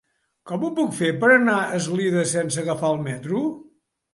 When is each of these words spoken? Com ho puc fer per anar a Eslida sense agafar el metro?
Com 0.51 0.63
ho 0.63 0.69
puc 0.79 0.95
fer 0.99 1.09
per 1.23 1.29
anar 1.35 1.57
a 1.57 1.69
Eslida 1.81 2.25
sense 2.35 2.61
agafar 2.65 2.91
el 2.97 3.01
metro? 3.11 3.45